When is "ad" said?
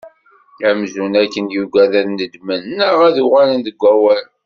2.01-2.05, 3.07-3.17